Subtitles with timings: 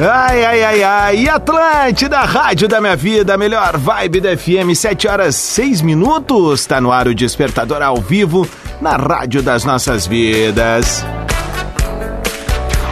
[0.00, 1.16] Ai, ai, ai, ai.
[1.18, 6.66] E Atlântida, rádio da minha vida, melhor vibe da FM, 7 horas 6 minutos.
[6.66, 8.48] Tá no ar o Despertador ao vivo
[8.80, 11.06] na rádio das nossas vidas.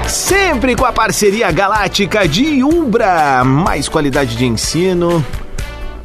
[0.06, 3.42] Sempre com a parceria galáctica de Umbra.
[3.44, 5.24] Mais qualidade de ensino,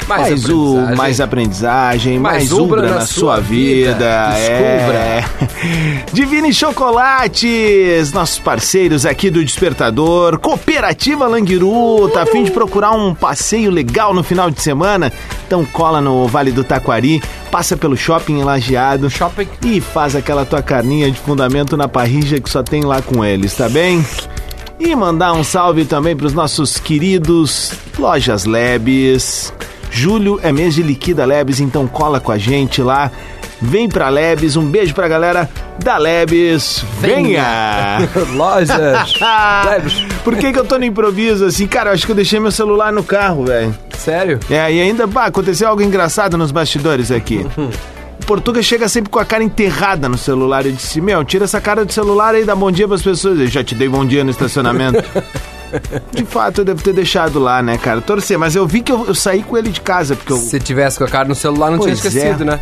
[0.07, 0.95] mais, o, aprendizagem.
[0.95, 3.93] mais aprendizagem, mais, Mais na, na sua vida.
[3.93, 4.37] vida.
[4.37, 5.23] É.
[6.13, 10.39] Divine Chocolates, nossos parceiros aqui do Despertador.
[10.39, 15.11] Cooperativa Languiru, tá a fim de procurar um passeio legal no final de semana?
[15.45, 19.47] Então cola no Vale do Taquari, passa pelo shopping Lajeado Shopping.
[19.63, 23.53] e faz aquela tua carninha de fundamento na parrija que só tem lá com eles,
[23.55, 24.05] tá bem?
[24.79, 29.51] E mandar um salve também para os nossos queridos Lojas Lebes.
[29.91, 33.11] Julho é mês de liquida Lebes, então cola com a gente lá.
[33.59, 35.49] Vem pra Lebes, um beijo pra galera
[35.83, 36.85] da Lebes.
[36.99, 37.97] Venha!
[38.35, 39.13] Lojas.
[39.65, 40.01] Lebes.
[40.23, 41.65] Por que, que eu tô no improviso assim?
[41.65, 43.75] Cara, eu acho que eu deixei meu celular no carro, velho.
[43.97, 44.39] Sério?
[44.49, 47.45] É, e ainda, pá, aconteceu algo engraçado nos bastidores aqui.
[48.19, 50.65] O Portuga chega sempre com a cara enterrada no celular.
[50.65, 53.39] Eu disse, meu, tira essa cara do celular aí e dá bom dia pras pessoas.
[53.39, 55.01] Eu já te dei bom dia no estacionamento.
[56.13, 58.01] De fato, eu devo ter deixado lá, né, cara?
[58.01, 60.59] Torcer, mas eu vi que eu, eu saí com ele de casa, porque eu Se
[60.59, 62.45] tivesse com a cara no celular, não tinha Pois esquecido, é.
[62.45, 62.59] né?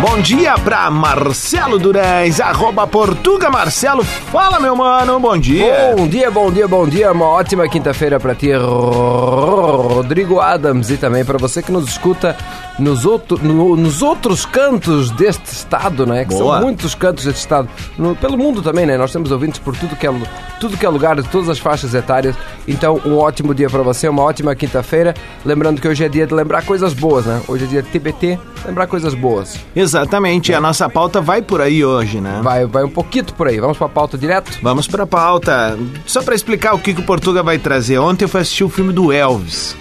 [0.00, 4.04] Bom dia pra Marcelo Durães, arroba Portuga Marcelo.
[4.04, 5.94] Fala, meu mano, bom dia.
[5.96, 7.10] Bom dia, bom dia, bom dia.
[7.12, 10.90] Uma ótima quinta-feira pra ti, Rodrigo Adams.
[10.90, 12.36] E também pra você que nos escuta
[12.78, 16.24] nos, outro, no- nos outros cantos deste estado, né?
[16.24, 16.56] Que Boa.
[16.58, 17.68] são muitos cantos deste estado.
[17.98, 18.96] No- pelo mundo também, né?
[18.98, 20.12] Nós temos ouvintes por tudo que, é,
[20.60, 22.36] tudo que é lugar, de todas as faixas etárias.
[22.68, 25.14] Então, um ótimo dia pra você, uma ótima quinta-feira.
[25.44, 27.40] Lembrando que hoje é dia de lembrar coisas boas, né?
[27.48, 29.58] Hoje é dia de TBT, lembrar coisas boas.
[29.74, 32.40] Exatamente, a nossa pauta vai por aí hoje, né?
[32.42, 33.58] Vai, vai um pouquinho por aí.
[33.58, 34.58] Vamos pra pauta direto?
[34.62, 35.78] Vamos pra pauta.
[36.06, 37.98] Só pra explicar o que, que o Portuga vai trazer.
[37.98, 39.74] Ontem eu fui assistir o filme do Elvis.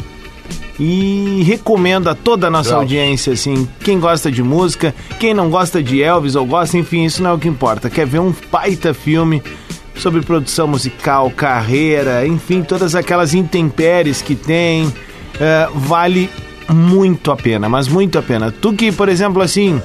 [0.80, 2.82] E recomendo a toda a nossa Elvis.
[2.82, 7.24] audiência, assim, quem gosta de música, quem não gosta de Elvis ou gosta, enfim, isso
[7.24, 7.90] não é o que importa.
[7.90, 9.42] Quer ver um baita filme
[9.96, 14.94] sobre produção musical, carreira, enfim, todas aquelas intempéries que tem,
[15.40, 16.30] é, vale
[16.70, 18.52] muito a pena, mas muito a pena.
[18.52, 19.82] Tu que, por exemplo, assim,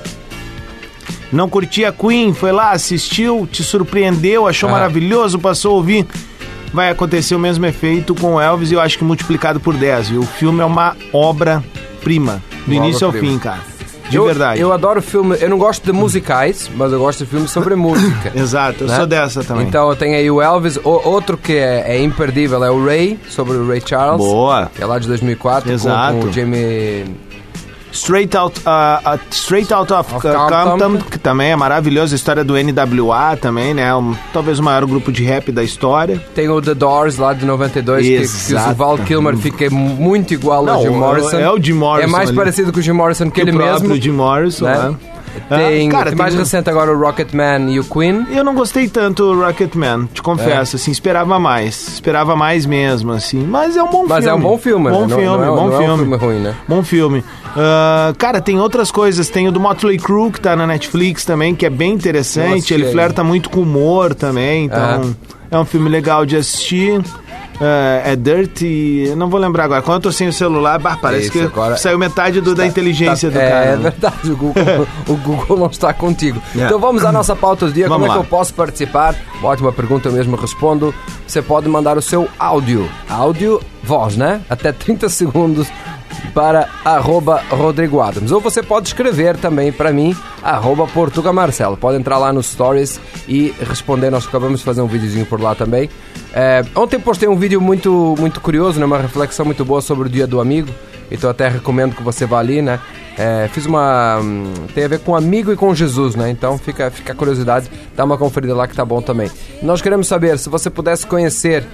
[1.33, 4.73] não curtia Queen, foi lá, assistiu, te surpreendeu, achou Ah.
[4.73, 6.05] maravilhoso, passou a ouvir.
[6.73, 10.11] Vai acontecer o mesmo efeito com o Elvis e eu acho que multiplicado por 10.
[10.11, 10.21] viu?
[10.21, 13.33] O filme é uma obra-prima, do Uma início ao obra-prima.
[13.35, 13.61] fim, cara.
[14.09, 14.61] De eu, verdade.
[14.61, 15.37] Eu adoro filme.
[15.41, 18.33] Eu não gosto de musicais, mas eu gosto de filmes sobre música.
[18.35, 18.97] Exato, eu né?
[18.97, 19.67] sou dessa também.
[19.69, 20.79] Então eu tenho aí o Elvis.
[20.79, 24.19] O, outro que é, é imperdível é o Ray, sobre o Ray Charles.
[24.19, 24.69] Boa.
[24.75, 26.19] Que é lá de 2004, com- Exato.
[26.19, 27.05] com, o Jamie.
[27.93, 30.99] Straight Out, uh, uh, Straight Out of, Of uh, Compton.
[31.11, 32.15] Que também é maravilhoso.
[32.15, 33.95] A história do NWA também, né?
[33.95, 36.23] Um- talvez o maior grupo de rap da história.
[36.35, 40.61] Tem o The Doors lá de 92, que, que o Val Kilmer fica muito igual
[40.61, 41.39] ao Não, Jim Morrison.
[41.39, 42.37] é o Jim Morrison É mais ali.
[42.39, 43.97] parecido com o Jim Morrison que, Que ele o mesmo.
[43.97, 44.79] Jim Morrison, né?
[44.91, 44.97] né?
[45.49, 48.27] Tem, Ah, cara, tem tem mais um- recente agora o Rocketman e o Queen.
[48.31, 51.89] Eu não gostei tanto do Rocketman, te confesso, assim, esperava mais.
[51.89, 53.43] Esperava mais mesmo, assim.
[53.45, 54.29] Mas é um bom Mas filme.
[54.29, 55.07] é um bom filme, Bom né?
[55.07, 55.97] Não- filme, não é- bom não é um filme.
[55.99, 56.55] filme ruim, né?
[56.69, 57.25] Bom filme.
[57.57, 59.29] Ah, cara, tem outras coisas.
[59.29, 62.73] Tem o do Motley Crue, que tá na Netflix também, que é bem Não interessante.
[62.75, 65.15] Ele flerta muito com humor também, então
[65.51, 67.01] é um filme legal de assistir.
[67.61, 69.13] Ah, é Dirty.
[69.17, 69.83] Não vou lembrar agora.
[69.83, 72.67] Quando eu tô sem o celular, bah, parece Isso, que agora- saiu metade do, da
[72.67, 73.65] inteligência Tá- do é, cara.
[73.67, 76.41] É verdade, o Google, o Google não está contigo.
[76.57, 76.65] É.
[76.65, 77.87] Então vamos à nossa pauta do dia.
[77.89, 78.23] Vamos Como é lá.
[78.23, 79.15] que eu posso participar?
[79.43, 80.95] Ótima pergunta, eu mesmo respondo.
[81.27, 82.89] Você pode mandar o seu áudio.
[83.09, 84.41] Áudio, voz, né?
[84.49, 85.69] Até 30 segundos
[86.35, 88.33] para arroba Rodrigo Adams.
[88.33, 91.77] Ou você pode escrever também para mim, arroba Portuga Marcelo.
[91.77, 94.11] Pode entrar lá nos stories e responder.
[94.11, 95.89] Nós acabamos de fazer um videozinho por lá também.
[96.33, 98.87] É, ontem postei um vídeo muito, muito curioso, né?
[98.87, 100.71] uma reflexão muito boa sobre o Dia do Amigo.
[101.11, 102.79] Então até recomendo que você vá ali, né?
[103.19, 104.19] É, fiz uma.
[104.23, 106.31] hum, Tem a ver com amigo e com Jesus, né?
[106.31, 109.29] Então fica, fica a curiosidade, dá uma conferida lá que tá bom também.
[109.61, 111.65] Nós queremos saber se você pudesse conhecer.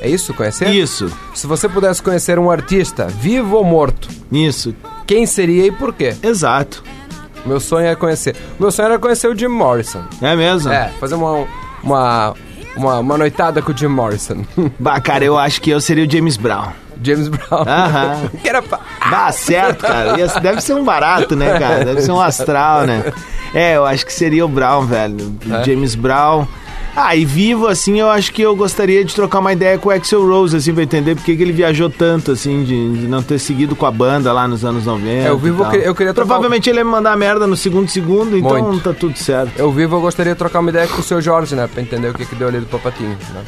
[0.00, 0.32] É isso?
[0.34, 0.68] Conhecer?
[0.68, 4.74] Isso, Se você pudesse conhecer um artista, vivo ou morto, isso.
[5.06, 6.14] quem seria e por quê?
[6.22, 6.82] Exato.
[7.44, 8.36] Meu sonho é conhecer.
[8.60, 10.02] Meu sonho era conhecer o Jim Morrison.
[10.20, 10.70] É mesmo?
[10.72, 11.46] É, fazer uma,
[11.82, 12.34] uma,
[12.76, 14.44] uma, uma noitada com o Jim Morrison.
[14.78, 16.68] Bah, cara, eu acho que eu seria o James Brown.
[17.02, 17.62] James Brown.
[17.66, 18.28] Aham.
[18.42, 18.80] que era pa-
[19.10, 20.18] Dá certo, cara.
[20.18, 21.84] Ia- Deve ser um barato, né, cara?
[21.84, 23.04] Deve ser um astral, né?
[23.54, 25.36] É, eu acho que seria o Brown, velho.
[25.46, 25.64] O É?
[25.64, 26.44] James Brown.
[27.08, 29.92] Ah, e vivo, assim, eu acho que eu gostaria de trocar uma ideia com o
[29.92, 33.22] Axel Rose, assim, pra entender por que que ele viajou tanto, assim, de, de não
[33.22, 35.08] ter seguido com a banda lá nos anos 90.
[35.08, 37.56] É, eu vivo, eu queria- eu queria trocar- Provavelmente ele ia me mandar merda no
[37.56, 38.82] segundo segundo, então Muito.
[38.82, 39.52] tá tudo certo.
[39.56, 41.68] Eu vivo, eu gostaria de trocar uma ideia com o seu Jorge, né?
[41.72, 43.16] Pra entender o que, que deu ali do papatinho.
[43.32, 43.44] Né?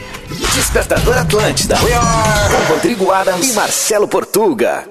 [0.54, 1.76] Despertador Atlântida.
[1.76, 4.84] Com Rodrigo Adams e Marcelo Portuga.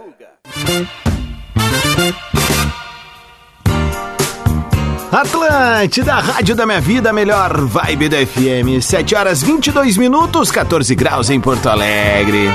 [5.12, 8.80] Atlântida, Rádio da Minha Vida, melhor vibe da FM.
[8.80, 12.50] 7 horas 22 minutos, 14 graus em Porto Alegre.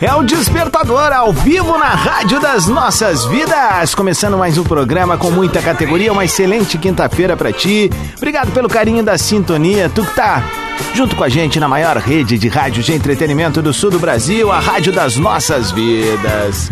[0.00, 3.94] É o Despertador ao vivo na Rádio das Nossas Vidas.
[3.94, 6.12] Começando mais um programa com muita categoria.
[6.12, 7.90] Uma excelente quinta-feira pra ti.
[8.16, 9.88] Obrigado pelo carinho da sintonia.
[9.92, 10.42] Tu que tá
[10.94, 14.50] junto com a gente na maior rede de rádio de entretenimento do sul do Brasil,
[14.50, 16.70] a Rádio das Nossas Vidas.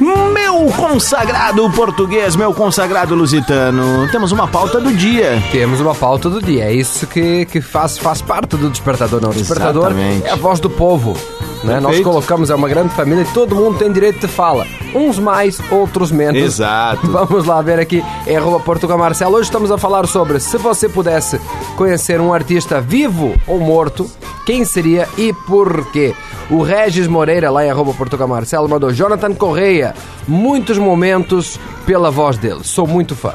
[0.00, 4.08] Meu consagrado português, meu consagrado lusitano.
[4.10, 5.42] Temos uma pauta do dia.
[5.52, 6.64] Temos uma pauta do dia.
[6.64, 9.30] É isso que, que faz, faz parte do despertador, não.
[9.30, 10.26] O despertador Exatamente.
[10.26, 11.16] é a voz do povo.
[11.64, 11.80] Né?
[11.80, 14.66] Nós colocamos, é uma grande família e todo mundo tem direito de fala.
[14.94, 16.40] Uns mais, outros menos.
[16.40, 17.06] Exato.
[17.10, 19.36] Vamos lá ver aqui em arroba Portugal Marcelo.
[19.36, 21.40] Hoje estamos a falar sobre se você pudesse
[21.76, 24.10] conhecer um artista vivo ou morto,
[24.44, 26.14] quem seria e por quê?
[26.48, 29.94] O Regis Moreira, lá em arroba Portugal Marcelo, mandou Jonathan Correia.
[30.28, 32.60] Muitos momentos pela voz dele.
[32.62, 33.34] Sou muito fã.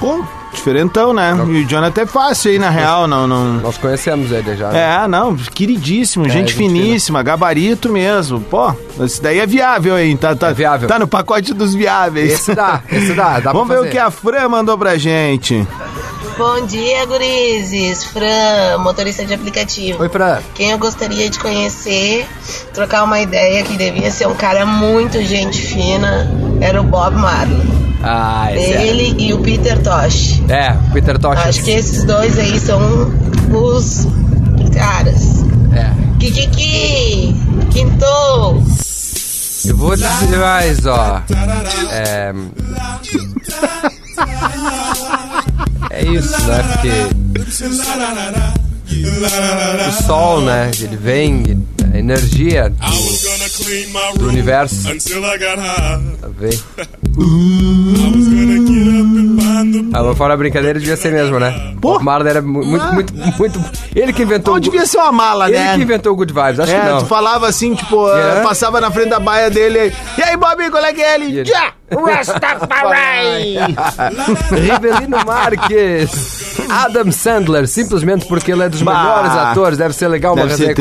[0.00, 0.24] Pô,
[0.58, 1.34] diferentão, né?
[1.48, 3.26] E o Jonathan é fácil aí, na real, não...
[3.26, 3.54] não...
[3.54, 4.68] Nós conhecemos ele já.
[4.68, 5.02] né?
[5.04, 8.40] É, não, queridíssimo, gente, gente finíssima, gabarito mesmo.
[8.40, 10.16] Pô, esse daí é viável, hein?
[10.16, 10.88] Tá, tá, É viável.
[10.88, 12.32] Tá no pacote dos viáveis.
[12.32, 13.88] Esse dá, esse dá, dá Vamos pra ver fazer.
[13.88, 15.66] o que a Fran mandou pra gente.
[16.36, 18.04] Bom dia, gurizes.
[18.04, 20.00] Fran, motorista de aplicativo.
[20.00, 20.38] Oi, Fran.
[20.54, 22.24] Quem eu gostaria de conhecer,
[22.72, 27.62] trocar uma ideia que devia ser um cara muito gente fina, era o Bob Marley.
[28.02, 28.86] Ah, é.
[28.86, 30.40] Ele e o Peter Tosh.
[30.48, 31.38] É, Peter Tosh.
[31.38, 32.80] Acho que esses dois aí são
[33.52, 34.06] os
[34.74, 35.44] caras.
[35.72, 35.90] É.
[36.18, 37.34] Kikiki!
[37.70, 38.62] Quintou!
[39.64, 41.22] Eu vou dizer mais, ó.
[41.90, 42.32] É.
[45.90, 46.62] É isso, né?
[46.62, 46.90] Porque.
[49.88, 50.70] O sol, né?
[50.80, 54.88] Ele vem, energia do, do universo.
[59.92, 61.74] Ah, mas fora a brincadeira, devia ser mesmo, né?
[61.80, 61.92] Pô.
[61.94, 63.60] Bob Marley era mu- muito, muito, muito.
[63.94, 64.54] Ele que inventou.
[64.54, 65.74] Pô, o devia ser uma mala, Ele né?
[65.76, 66.98] que inventou o Good Vibes, acho que É, não.
[66.98, 68.38] tu falava assim, tipo, É.
[68.38, 69.92] eh, passava na frente da baia dele.
[70.16, 71.24] E aí, Bob, qual é que é ele?
[71.40, 71.72] Ele- Já!
[71.90, 73.56] Rastafari!
[74.52, 76.58] Rivelino Marques.
[76.68, 79.02] Adam Sandler, simplesmente porque ele é dos Bah.
[79.02, 79.78] melhores atores.
[79.78, 80.74] Deve ser legal uma ser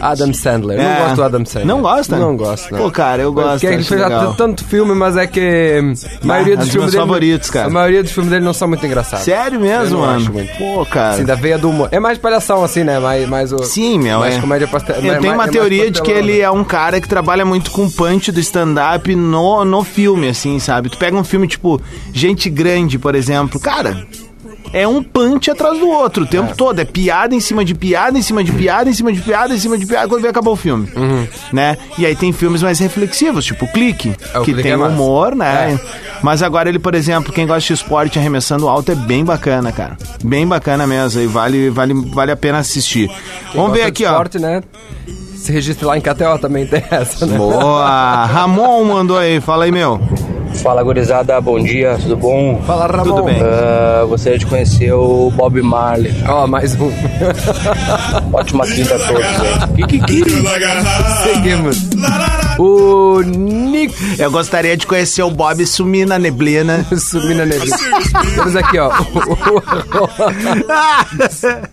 [0.00, 0.80] Adam Sandler.
[0.80, 0.82] É.
[0.82, 1.66] Não gosto do Adam Sandler.
[1.66, 2.16] Não gosta?
[2.16, 2.78] Não gosto, não.
[2.78, 4.02] Pô, cara, eu gosto, Porque ele fez
[4.36, 7.02] tanto filme, mas é que a maioria é dos filmes dele...
[7.02, 7.66] favoritos, cara.
[7.66, 9.24] A maioria dos filmes dele não são muito engraçados.
[9.24, 10.16] Sério mesmo, mano?
[10.16, 10.52] acho muito.
[10.56, 11.14] Pô, cara.
[11.14, 11.88] Assim, da veia do humor.
[11.90, 12.98] É mais palhação, assim, né?
[12.98, 13.62] Mais, mais o...
[13.64, 14.40] Sim, meu, mais é.
[14.40, 14.96] comédia pastel.
[14.96, 17.70] Eu mais- tenho uma mais teoria de que ele é um cara que trabalha muito
[17.70, 20.88] com punch do stand-up no, no filme, assim, sabe?
[20.88, 21.80] Tu pega um filme tipo
[22.12, 23.60] Gente Grande, por exemplo.
[23.60, 24.06] Cara,
[24.74, 26.80] é um punch atrás do outro o tempo todo.
[26.80, 29.58] É piada em cima de piada, em cima de piada, em cima de piada, em
[29.58, 30.88] cima de piada, quando vem acabar o filme.
[31.52, 31.78] Né?
[31.96, 34.14] E aí tem filmes mais reflexivos, tipo Clique, Uhum.
[34.34, 35.72] É, o que Clique tem é humor, né?
[35.72, 35.80] É.
[36.22, 39.96] Mas agora ele, por exemplo, quem gosta de esporte arremessando alto é bem bacana, cara.
[40.24, 41.20] Bem bacana mesmo.
[41.20, 43.08] E vale, vale, vale a pena assistir.
[43.54, 44.10] Vamos ver aqui, ó.
[44.10, 44.62] esporte, né?
[45.36, 47.36] Se registre lá em KTO também tem essa, né?
[47.36, 48.24] Boa!
[48.24, 50.00] Ramon mandou aí, fala aí, meu.
[50.62, 52.62] Fala gurizada, bom dia, tudo bom?
[52.66, 53.04] Fala, Ramon.
[53.04, 53.36] Tudo bem.
[53.42, 56.14] Ah, gostaria de conhecer o Bob Marley.
[56.26, 56.90] Ó, mais um.
[58.32, 59.74] Ótima quinta a todos aí.
[61.22, 61.76] Seguimos.
[62.58, 66.86] O Nick Eu gostaria de conhecer o Bob sumir na neblina.
[66.96, 67.76] Sumir na neblina.
[68.34, 68.90] Temos aqui, ó.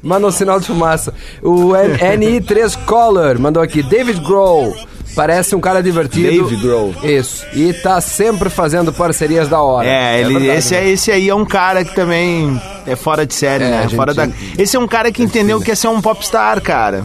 [0.03, 1.13] Manda um sinal de fumaça.
[1.41, 3.81] O N- NI3 Collar mandou aqui.
[3.83, 4.75] David Grohl.
[5.15, 6.29] Parece um cara divertido.
[6.43, 6.93] Dave Grohl.
[7.03, 7.45] Isso.
[7.53, 9.87] E tá sempre fazendo parcerias da hora.
[9.87, 10.79] É, ele, verdade, esse, né?
[10.85, 13.81] é, esse aí é um cara que também é fora de série, É, né?
[13.83, 14.27] gente- fora da...
[14.57, 17.03] Esse é um cara que entendeu que é ser um popstar, cara.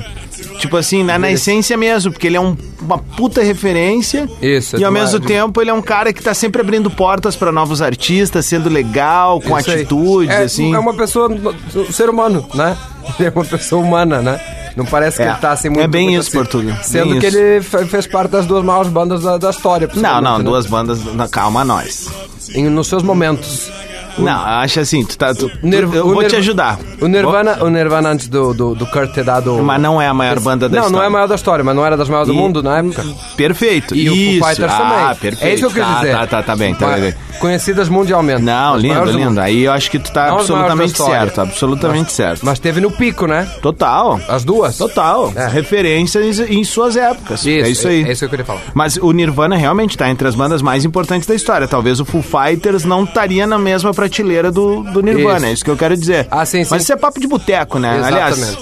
[0.66, 4.28] Tipo assim, na, na essência mesmo, porque ele é um- uma puta referência.
[4.42, 5.26] Isso, é E ao mesmo né?
[5.26, 9.40] tempo ele é um cara que tá sempre abrindo portas pra novos artistas, sendo legal,
[9.40, 10.74] com Isso atitudes, é, assim.
[10.74, 12.76] É uma pessoa, um ser humano, né?
[13.18, 14.40] Ele é uma pessoa humana, né?
[14.76, 15.28] Não parece que É.
[15.30, 15.88] ele tá assim É muito.
[15.88, 16.38] bem muito isso, assim.
[16.38, 17.38] Portuga, Sendo bem que isso.
[17.38, 19.88] ele fe- fez parte das duas maiores bandas da, da história.
[19.94, 20.44] Não, não, né?
[20.44, 20.98] duas bandas.
[21.30, 22.08] Calma, nós.
[22.54, 23.70] Em- nos seus momentos.
[24.18, 25.34] Não, acho assim, tu tá.
[25.34, 26.78] tu- Nirv- eu vou te Nirv- ajudar.
[27.00, 29.54] O Nirvana, o Nirvana antes do, do, do Kurt ter dado.
[29.62, 30.96] Mas não é a maior banda da não, história.
[30.96, 32.78] não é a maior da história, mas não era das maiores do E- mundo na
[32.78, 33.04] época.
[33.36, 33.94] Perfeito.
[33.94, 34.12] E isso.
[34.12, 35.16] o Foo Fighters ah, também.
[35.16, 35.44] perfeito.
[35.44, 36.12] É isso que eu quis tá, dizer.
[36.12, 37.14] Tá, tá, tá bem, tá Mas bem.
[37.38, 38.40] Conhecidas mundialmente.
[38.42, 39.40] Não, lindo, do lindo.
[39.40, 42.40] Aí eu acho que tu tá Não absolutamente certo, absolutamente certo.
[42.46, 43.46] Mas teve no pico, né?
[43.60, 44.18] Total.
[44.28, 44.78] As duas.
[44.78, 45.32] Total.
[45.36, 45.46] É.
[45.48, 47.46] Referências em suas épocas.
[47.46, 48.02] é isso aí.
[48.04, 48.60] É, isso que eu queria falar.
[48.74, 51.68] Mas o Nirvana realmente tá entre as bandas mais importantes da história.
[51.68, 55.46] Talvez o Foo Fighters não estaria na mesma prateleira do, do Nirvana, Isso.
[55.46, 56.26] é isso que eu quero dizer.
[56.30, 56.70] Ah, sim, sim.
[56.70, 57.98] Mas isso é papo de boteco, né?
[57.98, 58.22] Exatamente.
[58.22, 58.58] Aliás,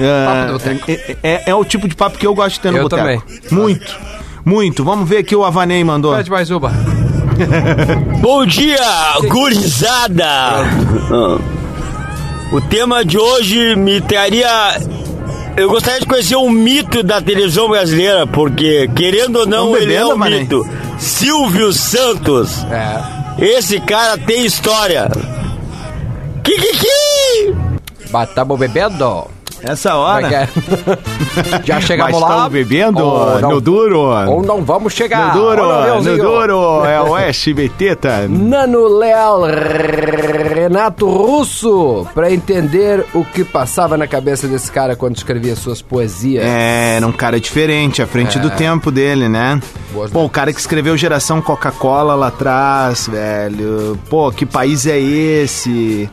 [0.00, 0.90] é, Papo de boteco.
[0.90, 3.02] é, é- é o tipo de papo que eu gosto de ter no Eu boteco.
[3.02, 3.22] também.
[3.50, 3.96] Muito.
[4.44, 4.84] Muito.
[4.84, 6.14] Vamos ver aqui o Avanei mandou.
[6.14, 6.70] Pede mais uma.
[8.20, 8.78] Bom dia,
[9.28, 10.64] gurizada!
[12.52, 14.78] O tema de hoje me traria.
[15.56, 19.94] Eu gostaria de conhecer um mito da televisão brasileira, porque, querendo ou não, Tão ele
[19.94, 20.38] é bebendo, um Mané?
[20.40, 20.68] mito.
[20.98, 22.64] Silvio Santos.
[22.70, 23.23] É.
[23.38, 25.08] Esse cara tem história.
[26.44, 27.54] Kikiki!
[28.10, 29.28] Batamos bebendo.
[29.64, 30.28] Essa hora.
[30.28, 30.48] É é?
[31.64, 32.28] Já chegamos Mas lá.
[32.36, 33.98] estão bebendo Ou não- no duro.
[34.00, 35.34] Ou não vamos chegar.
[35.34, 36.84] No duro, Olha no duro.
[36.84, 38.26] É o SBT, tá?
[38.28, 39.42] Nano Leal
[40.54, 46.44] Renato Russo para entender o que passava na cabeça desse cara quando escrevia suas poesias.
[46.44, 49.60] É, era um cara diferente, à frente do tempo dele, né?
[49.92, 53.98] Boas Pô, o cara que escreveu Geração Coca-Cola lá atrás, velho.
[54.08, 56.08] Pô, que país é esse?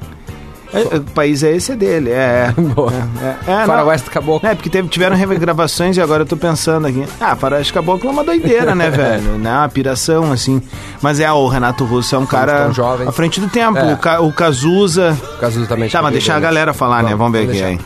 [0.73, 2.53] É, é, que país é esse é dele, é.
[2.75, 2.91] Boa.
[3.21, 3.65] É, é, não.
[3.65, 4.47] Faroeste Caboclo.
[4.49, 7.05] É, porque teve, tiveram regravações e agora eu tô pensando aqui.
[7.19, 9.37] Ah, Faroeste Caboclo é uma doideira, né, velho?
[9.37, 10.61] Né, uma piração, assim.
[11.01, 13.07] Mas é, o Renato Russo é um cara jovens.
[13.07, 13.77] à frente do tempo.
[13.77, 13.93] É.
[13.93, 15.17] O, Ca- o Cazuza...
[15.39, 15.89] Caso também.
[15.89, 17.15] Tá, mas deixar a galera falar, né?
[17.15, 17.51] Vamos ver aqui.
[17.51, 17.67] deixar.
[17.67, 17.79] Aí.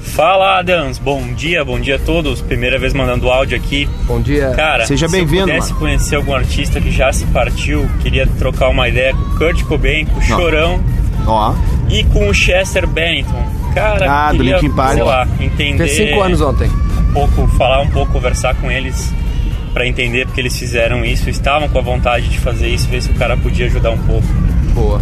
[0.00, 2.40] Fala Adams, bom dia, bom dia a todos.
[2.40, 3.88] Primeira vez mandando áudio aqui.
[4.04, 4.52] Bom dia.
[4.56, 5.80] Cara, Seja se bem-vindo, eu pudesse mano.
[5.80, 10.06] conhecer algum artista que já se partiu, queria trocar uma ideia com o Kurt Cobain,
[10.06, 10.80] com o Chorão
[11.26, 11.52] Ó.
[11.90, 13.42] e com o Chester Bennington.
[13.74, 14.94] Cara, Ah, do queria, Linkin Park.
[14.94, 16.68] sei lá, entender Fez cinco anos ontem.
[16.68, 19.12] um pouco, falar um pouco, conversar com eles
[19.72, 23.10] pra entender porque eles fizeram isso, estavam com a vontade de fazer isso, ver se
[23.10, 24.26] o cara podia ajudar um pouco.
[24.74, 25.00] Boa.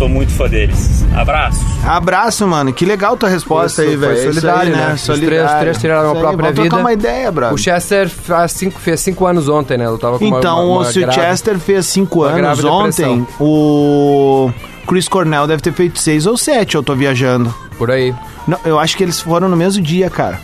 [0.00, 1.04] Sou muito fã deles.
[1.14, 1.60] Abraço.
[1.86, 2.72] Abraço, mano.
[2.72, 4.12] Que legal tua resposta Isso, aí, velho.
[4.12, 4.92] É isso solidário, aí, né?
[4.94, 5.36] Os Solidário.
[5.46, 6.76] três- três tiraram a Isso aí, própria trocar vida.
[6.78, 7.54] uma ideia, brother.
[7.54, 9.84] O Chester faz cinco, fez cinco anos ontem, né?
[9.84, 13.26] Eu tava com uma- Então, uma, uma se o grave- Chester fez cinco anos ontem,
[13.38, 14.50] o
[14.88, 17.54] Chris Cornell deve ter feito seis ou sete, eu tô viajando.
[17.76, 18.14] Por aí.
[18.48, 20.40] Não, eu acho que eles foram no mesmo dia, cara.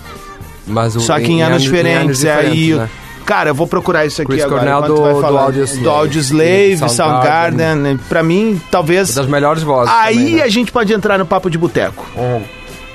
[0.67, 2.03] Mas o, Só que em, anos diferentes.
[2.05, 2.89] anos é aí, diferentes, né?
[3.27, 4.61] Cara, eu vou procurar isso aqui Chris agora.
[4.63, 5.37] Cornell do- do.
[5.37, 5.83] Audioslave.
[5.83, 7.59] do Audioslave, Soundgarden.
[7.59, 7.97] Soundgarden.
[8.09, 9.13] Pra mim, talvez...
[9.15, 9.93] Das melhores vozes.
[9.95, 10.43] Aí também, né?
[10.43, 12.07] a gente pode entrar no papo de boteco.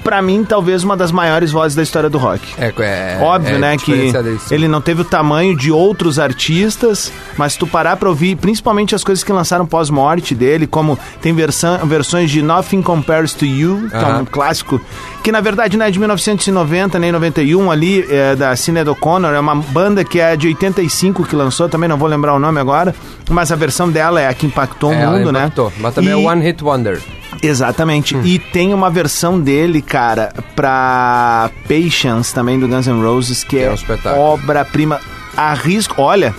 [0.04, 2.42] Pra mim, talvez uma das maiores vozes da história do rock.
[2.58, 4.12] É, é, Óbvio, é né, que
[4.50, 8.96] ele não teve o tamanho de outros artistas, mas se tu parar pra ouvir, principalmente
[8.96, 13.88] as coisas que lançaram pós-morte dele, como tem versão, versões de Nothing Compares to You,
[13.90, 14.82] que é um clássico,
[15.24, 19.40] que na verdade não é de 1990 nem 91 ali, é da Sinead O'Connor, é
[19.40, 22.94] uma banda que é de 85 que lançou, também não vou lembrar o nome agora,
[23.30, 25.66] mas a versão dela é a que impactou É, o ela mundo, impactou.
[25.70, 25.74] né?
[25.80, 27.00] Mas também é E- One Hit Wonder.
[27.42, 28.16] Exatamente.
[28.16, 28.22] Hum.
[28.26, 33.64] E tem uma versão dele, cara, pra Patience também do Guns N' Roses, que É
[33.64, 33.72] é,
[34.14, 35.00] um obra-prima.
[35.36, 36.02] Arrisco.
[36.02, 36.34] Olha,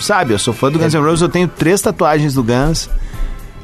[0.00, 0.82] sabe, eu sou fã do É.
[0.82, 2.88] Guns N' Roses, eu tenho três tatuagens do Guns.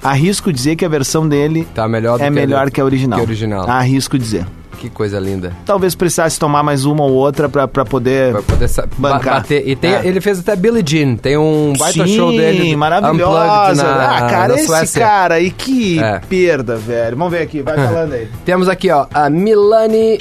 [0.02, 3.18] Arrisco dizer que a versão dele Tá melhor é que melhor a, que a original.
[3.18, 3.68] que a original.
[3.68, 4.46] Arrisco dizer.
[4.78, 5.52] Que coisa linda.
[5.66, 8.30] Talvez precisasse tomar mais uma ou outra pra, pra poder.
[8.32, 9.34] Pra poder Bancar.
[9.42, 9.66] bater.
[9.68, 10.06] E tem, É.
[10.06, 11.16] ele fez até Billie Jean.
[11.16, 12.76] Tem um baita Sim, show dele.
[12.76, 13.82] maravilhosa.
[13.82, 15.00] na, ah, cara, esse Suécia.
[15.00, 16.20] cara aí, que É.
[16.28, 17.16] perda, velho.
[17.16, 18.28] Vamos ver aqui, vai falando aí.
[18.44, 20.16] Temos aqui, ó, a Milani.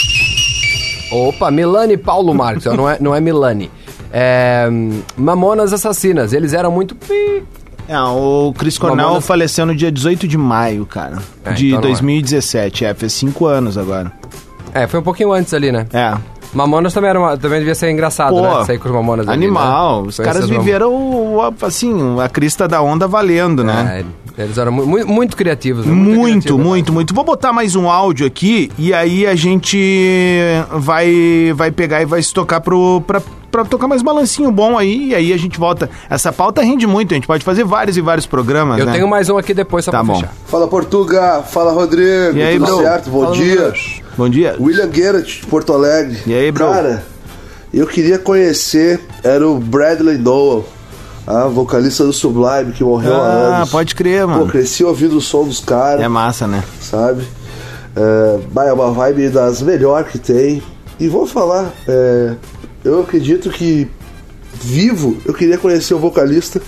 [1.12, 3.70] Opa, Milani Paulo Marques, ó, não é, não é Milani.
[4.12, 4.68] É,
[5.16, 6.96] Mamonas Assassinas, eles eram muito.
[6.96, 7.44] pi-
[7.88, 11.18] É, o Chris Cornell Mamonas- faleceu no dia 18 de maio, cara.
[11.46, 11.92] É, de então não é.
[11.92, 12.84] 2017.
[12.86, 14.12] É, fez cinco anos agora.
[14.74, 15.86] É, foi um pouquinho antes ali, né?
[15.94, 16.14] É.
[16.54, 18.66] Mamonas também, era uma- também devia ser engraçado, Pô, né?
[18.66, 20.04] Sair com os Mamonas ali, Animal.
[20.04, 20.08] né?
[20.08, 24.06] Os caras viveram, o- o- assim, a crista da onda valendo, né?
[24.38, 25.86] É, eles eram mu- muito, muito criativos.
[25.86, 25.92] né?
[25.94, 27.14] Muito, criativos, muito, muito.
[27.14, 29.78] Vou botar mais um áudio aqui e aí a gente
[30.72, 33.22] vai vai pegar e vai se tocar pro, pra,
[33.52, 35.90] pra tocar mais balancinho bom aí e aí a gente volta.
[36.10, 38.94] Essa pauta rende muito, a gente pode fazer vários e vários programas, Eu né?
[38.94, 40.16] tenho mais um aqui depois só Tá pra bom.
[40.16, 40.34] fechar.
[40.48, 42.82] Fala Portuga, fala Rodrigo, E aí, tudo bro?
[42.84, 43.10] certo?
[43.10, 43.74] Bom Fala, dia.
[44.18, 44.56] Bom dia.
[44.60, 46.18] William Garrett, de Porto Alegre.
[46.26, 46.66] E aí, bro?
[46.72, 47.04] Cara,
[47.74, 50.66] eu queria conhecer, era o Bradley Noel,
[51.26, 53.70] a vocalista do Sublime, que morreu há Ah, anos.
[53.70, 54.48] pode crer, Pô, mano.
[54.48, 56.64] cresci ouvindo o som dos caras, É massa, né?
[56.82, 57.24] sabe?
[57.96, 60.64] É, é uma vibe das melhores que tem.
[61.00, 62.34] E vou falar, é,
[62.84, 63.88] eu acredito que
[64.54, 66.60] vivo, eu queria conhecer o vocalista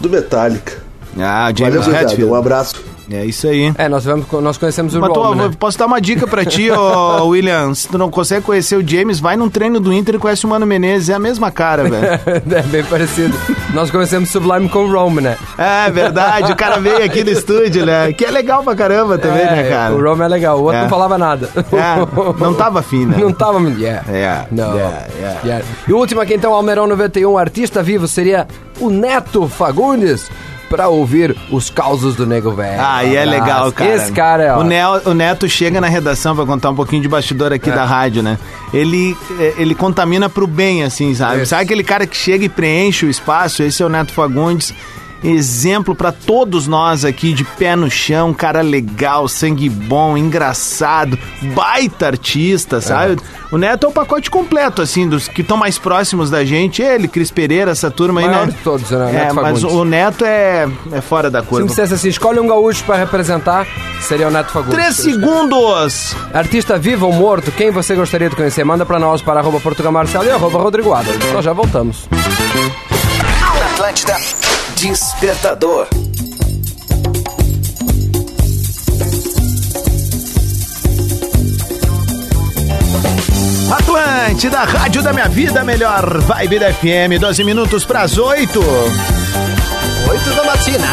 [0.00, 0.74] do Metallica.
[1.18, 2.30] Ah, Valeu, James gurizada, Hetfield.
[2.32, 2.74] um abraço.
[3.12, 3.72] É isso aí.
[3.76, 5.50] É, nós, tivemos, nós conhecemos o Mas tô- Rom, né?
[5.58, 7.74] posso dar uma dica pra ti, ô William?
[7.74, 10.48] Se tu não consegue conhecer o James, vai num treino do Inter e conhece o
[10.48, 11.08] Mano Menezes.
[11.10, 12.06] É a mesma cara, velho.
[12.56, 13.36] é bem parecido.
[13.74, 15.36] nós conhecemos Sublime com o Rome, né?
[15.58, 18.12] É verdade, o cara veio aqui no estúdio, né?
[18.12, 19.94] Que é legal pra caramba também, né, cara?
[19.94, 20.82] O Rome é legal, o outro É.
[20.82, 21.48] não falava nada.
[21.56, 23.16] É, não tava afim, né?
[23.18, 23.52] Não tava.
[23.62, 24.02] Yeah.
[24.12, 24.74] É, Não.
[24.74, 25.40] yeah, yeah.
[25.44, 25.64] Yeah.
[25.86, 28.46] E o último aqui, então, Almeirão 91, artista vivo, seria
[28.80, 30.30] o Neto Fagundes.
[30.72, 32.80] Pra ouvir os causos do Nego Velho.
[32.82, 33.94] Ah, e é legal, cara.
[33.94, 34.60] Esse cara é, ó.
[34.60, 37.84] O, Neo- o Neto chega na redação pra contar um pouquinho de bastidor aqui da
[37.84, 38.38] rádio, né?
[38.72, 41.42] Ele, é, ele contamina pro bem, assim, sabe?
[41.42, 41.50] Isso.
[41.50, 43.62] Sabe aquele cara que chega e preenche o espaço?
[43.62, 44.72] Esse é o Neto Fagundes.
[45.22, 51.18] Exemplo pra todos nós aqui, de pé no chão, cara legal, sangue bom, engraçado,
[51.54, 53.18] baita artista, sabe?
[53.50, 56.82] O Neto é o pacote completo, assim, dos que estão mais próximos da gente.
[56.82, 58.52] Ele, Cris Pereira, essa turma aí, Maior né?
[58.52, 59.10] de todos, né?
[59.10, 61.62] É, Neto mas o Neto é, é fora da Se curva.
[61.64, 63.66] me dissesse assim, escolhe um gaúcho pra representar,
[64.00, 64.74] seria o Neto Fagundes.
[64.74, 66.16] Três segundos!
[66.32, 68.64] Artista vivo ou morto, quem você gostaria de conhecer?
[68.64, 71.32] Manda pra nós para arroba Portugal Marcelo e arroba Rodrigo Adams.
[71.32, 72.08] Nós já voltamos.
[73.74, 74.16] Atlântida
[74.82, 75.86] Despertador.
[83.70, 88.58] Atlântida, rádio da minha vida, melhor vibe da FM, 12 minutos pras 8.
[90.10, 90.88] 8 da matina.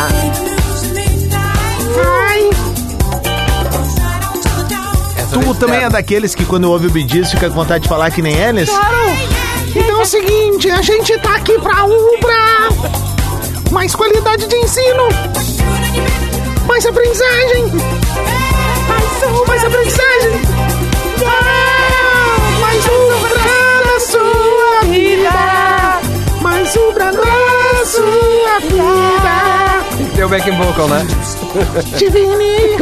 [5.34, 8.22] Tu também é daqueles que quando ouve o Bidis fica com vontade de falar que
[8.22, 8.70] nem eles?
[8.70, 9.18] Claro!
[9.76, 13.19] Então é o seguinte, a gente tá aqui pra Ubra!
[13.72, 15.04] Mais qualidade de ensino!
[16.68, 17.66] Mais aprendizagem!
[18.88, 20.42] Mais, mais aprendizagem!
[21.26, 23.46] Ah, mais Ubra
[23.86, 25.38] na sua vida!
[26.42, 29.36] Mais Ubra na sua vida!
[30.16, 31.08] Tem o backing vocal, né?
[31.98, 32.78] Divine!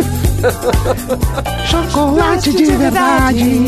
[1.69, 3.65] Chocolate de verdade.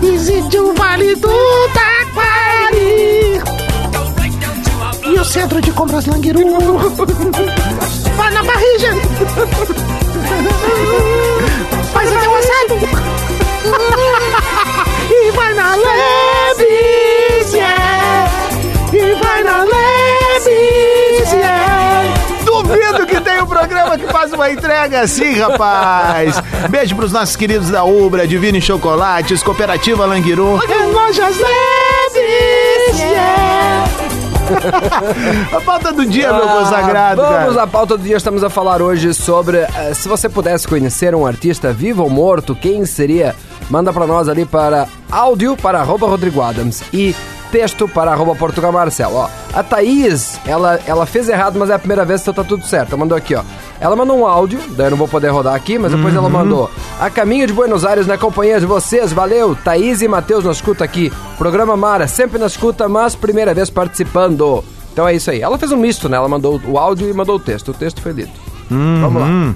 [0.00, 1.28] Visite o Vale do
[1.74, 2.03] Taquari.
[5.34, 6.44] Centro de compras Languiru.
[8.16, 8.94] Vai na barriga.
[11.92, 12.78] Faz até o assado.
[15.10, 15.74] E vai na
[17.50, 18.30] yeah.
[18.92, 19.64] E vai na
[21.26, 22.14] yeah.
[22.44, 26.40] Duvido que tem um programa que faz uma entrega assim, rapaz.
[26.70, 30.60] Beijo pros nossos queridos da Ubra, Divine Chocolates, Cooperativa Languiru.
[30.92, 31.36] Lojas
[33.00, 34.03] yeah.
[35.56, 37.62] A pauta do dia, meu consagrado, Ah, Vamos cara.
[37.62, 38.16] à pauta do dia.
[38.16, 42.54] Estamos a falar hoje sobre eh, se você pudesse conhecer um artista vivo ou morto,
[42.54, 43.34] quem seria?
[43.70, 47.14] Manda pra nós ali para áudio para arroba Rodrigo Adams e
[47.50, 49.16] texto para arroba Portugal Marcelo.
[49.16, 52.64] Ó, a Thaís, ela, ela fez errado, mas é a primeira vez, então tá tudo
[52.66, 52.90] certo.
[52.90, 53.42] Ela mandou aqui, ó.
[53.84, 56.70] Ela mandou um áudio, daí eu não vou poder rodar aqui, mas depois ela mandou.
[56.98, 59.54] A caminho de Buenos Aires na companhia de vocês, valeu.
[59.54, 61.12] Thaís e Matheus na escuta aqui.
[61.36, 64.64] Programa Mara, sempre na escuta, mas primeira vez participando.
[64.90, 65.42] Então é isso aí.
[65.42, 66.16] Ela fez um misto, né?
[66.16, 67.72] Ela mandou o áudio e mandou o texto.
[67.72, 68.30] O texto foi lido.
[68.70, 69.54] Vamos lá.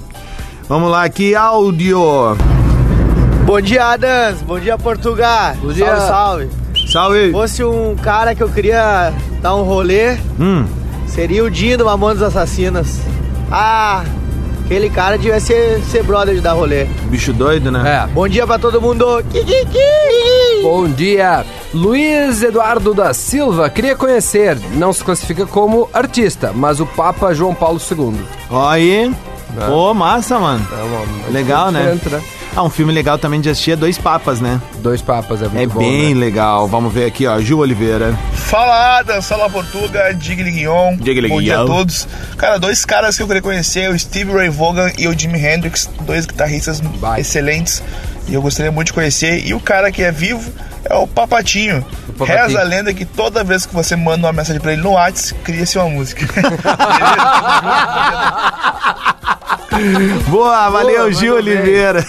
[0.67, 1.97] Vamos lá, aqui, áudio.
[3.47, 4.43] Bom dia, Adams.
[4.43, 5.55] Bom dia, Portugal.
[5.59, 5.87] Bom dia.
[6.01, 6.49] Salve, salve.
[6.91, 7.25] Salve.
[7.25, 9.11] Se fosse um cara que eu queria
[9.41, 10.65] dar um rolê, Hum.
[11.07, 12.99] seria o Dinho do Mamonas Assassinas.
[13.51, 14.03] Ah,
[14.69, 16.85] aquele cara devia ser, ser brother de dar rolê.
[17.09, 18.03] Bicho doido, né?
[18.03, 18.07] É.
[18.13, 19.03] Bom dia pra todo mundo.
[20.61, 21.43] Bom dia.
[21.73, 27.53] Luiz Eduardo da Silva queria conhecer, não se classifica como artista, mas o Papa João
[27.55, 28.13] Paulo II.
[28.51, 29.11] Ó aí.
[29.67, 30.65] Pô, massa, mano.
[30.71, 31.79] É uma- Legal, né?
[31.95, 32.21] diferente, né?
[32.55, 34.59] Ah, um filme legal também de assistir é Dois Papas, né?
[34.79, 35.79] Dois papas é muito É bom.
[35.79, 36.19] bem né?
[36.19, 36.67] legal.
[36.67, 37.39] Vamos ver aqui, ó.
[37.39, 38.17] Gil Oliveira.
[38.33, 40.97] Fala Adam, fala Portuga, Digli Guion.
[40.97, 42.07] Digli Bom dia a todos.
[42.37, 45.89] Cara, dois caras que eu queria conhecer, o Steve Ray Vaughan e o Jimi Hendrix,
[46.01, 47.21] dois guitarristas Vai.
[47.21, 47.81] excelentes.
[48.27, 49.45] E eu gostaria muito de conhecer.
[49.45, 50.51] E o cara que é vivo
[50.85, 51.85] é o Papatinho.
[52.17, 52.47] Papatinho.
[52.47, 55.39] Reza a lenda que toda vez que você manda uma mensagem pra ele no WhatsApp,
[55.43, 56.25] cria-se uma música.
[60.29, 61.35] Boa, valeu, Boa, Gil.
[61.35, 62.05] Oliveira.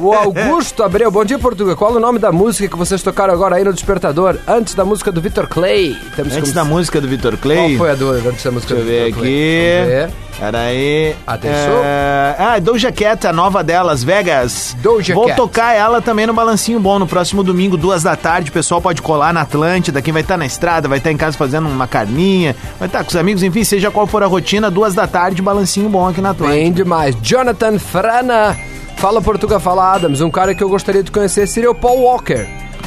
[0.00, 1.76] O Augusto Abreu, bom dia Portugal.
[1.76, 4.36] Qual o nome da música que vocês tocaram agora aí no Despertador?
[4.46, 5.96] Antes da música do Victor Clay.
[6.16, 7.76] Temos Antes como- da música do Vitor Qual Clay.
[7.76, 9.32] foi a do antes da música Deixa do ver Victor Clay?
[9.32, 9.76] aqui.
[9.78, 10.10] Vamos ver.
[10.10, 11.14] Pera aí.
[11.26, 11.82] Atenção.
[11.84, 12.36] É...
[12.38, 14.76] Ah, Doja Cat, a nova delas, Vegas.
[14.80, 15.36] Doja Vou Cat.
[15.36, 18.50] tocar ela também no Balancinho Bom no próximo domingo, duas da tarde.
[18.50, 20.00] O pessoal pode colar na Atlântida.
[20.00, 23.10] Quem vai estar na estrada, vai estar em casa fazendo uma carninha, vai estar com
[23.10, 26.30] os amigos, enfim, seja qual for a rotina, duas da tarde, Balancinho Bom aqui na
[26.30, 26.58] Atlântida.
[26.58, 27.16] Bem demais.
[27.22, 28.56] Jonathan Frana.
[28.96, 30.20] Fala Portugal, fala Adams.
[30.20, 32.46] Um cara que eu gostaria de conhecer seria o Paul Walker.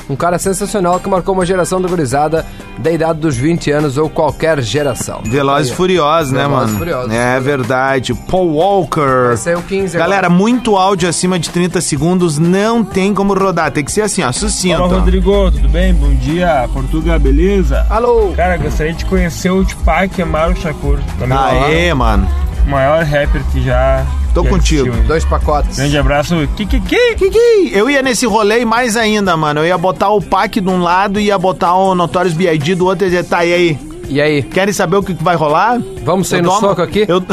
[0.10, 2.46] Um cara sensacional que marcou uma geração da gurizada
[2.78, 5.22] da idade dos 20 anos ou qualquer geração.
[5.24, 5.76] Velozes e.
[5.76, 6.76] Furiosos, né, Velozes mano?
[6.76, 7.14] e Furiosos.
[7.14, 8.14] É verdade.
[8.14, 9.28] Paul Walker.
[9.28, 10.40] Vai sair o 15 Galera, agora.
[10.42, 13.72] muito áudio acima de 30 segundos não tem como rodar.
[13.72, 14.78] Tem que ser assim, ó, sucinto.
[14.80, 15.94] Fala Rodrigo, tudo bem?
[15.94, 17.86] Bom dia, Portugal, beleza?
[17.90, 18.34] Alô?
[18.36, 21.00] Cara, gostaria de conhecer o Tupac Amaru Shakur.
[21.18, 22.28] Também Aê, mano.
[22.66, 24.06] O maior rapper que já.
[24.34, 24.88] Tô que contigo.
[24.88, 25.04] hein?
[25.06, 25.78] Dois pacotes.
[25.78, 27.16] Grande abraço, Kikiki!
[27.16, 29.60] Kiki, eu ia nesse rolê e mais ainda, mano.
[29.60, 32.74] Eu ia botar o Pac de um lado e ia botar o Notorious B.I.D.
[32.76, 33.80] do outro e dizer, tá, e aí?
[34.10, 34.42] E aí?
[34.42, 35.80] Querem saber o que vai rolar?
[36.04, 37.06] Vamos sair Eu no tomo- soco aqui?
[37.08, 37.24] eu-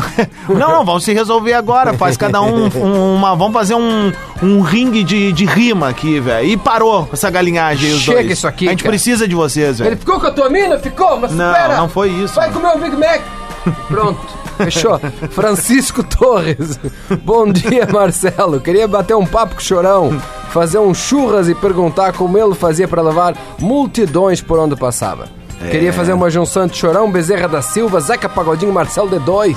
[0.49, 1.95] não, não, vamos se resolver agora.
[1.95, 3.35] Faz cada um, um- uma.
[3.35, 4.13] Vamos fazer um,
[4.43, 6.47] um ringue de, de rima aqui, velho.
[6.47, 8.33] E parou essa galinhagem aí, os Chega dois.
[8.33, 8.91] isso aqui, A gente cara.
[8.93, 10.01] precisa de vocês, Ele velho.
[10.01, 10.79] ficou com a tua mina?
[10.79, 11.19] Ficou?
[11.19, 11.77] Mas Não, espera.
[11.79, 12.35] não foi isso.
[12.35, 13.21] Vai comer um Big Mac.
[13.89, 14.40] Pronto.
[14.65, 14.99] Fechou.
[15.31, 16.79] Francisco Torres.
[17.23, 18.61] Bom dia, Marcelo.
[18.61, 20.21] Queria bater um papo com o Chorão,
[20.51, 25.29] fazer um churras e perguntar como ele fazia para levar multidões por onde passava.
[25.63, 25.69] É.
[25.69, 29.55] Queria fazer uma junção de Chorão, Bezerra da Silva, Zeca Pagodinho, Marcelo D2.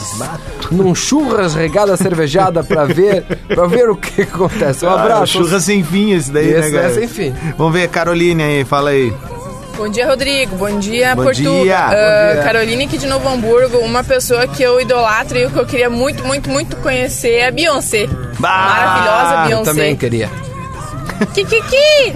[0.69, 4.85] Num churras regada cervejada para ver, pra ver o que acontece.
[4.85, 5.27] Um Ah, abraço.
[5.37, 7.33] churra sem fim esse daí, Esse né, é sem fim.
[7.57, 9.13] Vamos ver, Caroline aí, fala aí.
[9.77, 10.55] Bom dia, Rodrigo.
[10.55, 11.61] Bom dia, Bom Portugal.
[11.63, 11.77] dia.
[11.79, 11.89] Ah,
[12.29, 12.43] Bom dia.
[12.43, 13.79] Caroline aqui de Novo Hamburgo.
[13.79, 17.51] Uma pessoa que eu idolatro e que eu queria muito, muito, muito conhecer é a
[17.51, 18.07] Beyoncé.
[18.39, 19.71] Maravilhosa Eu Beyoncé.
[19.71, 20.29] também queria.
[21.33, 22.13] Kikiki!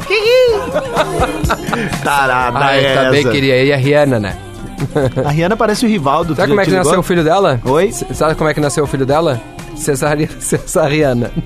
[2.03, 3.29] Tarada Ah, eu também essa.
[3.31, 3.63] queria.
[3.63, 4.37] E a Rihanna, né?
[5.25, 6.35] A Rihanna parece o Rivaldo.
[6.35, 6.99] Sabe tu como é que nasceu ligou?
[6.99, 7.59] o filho dela?
[7.65, 7.87] Oi?
[7.87, 9.39] S- Sabe como é que nasceu o filho dela?
[9.75, 10.27] Cesari...
[10.39, 11.31] Cesariana.